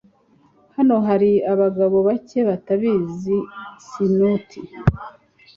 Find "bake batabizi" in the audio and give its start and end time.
2.07-3.37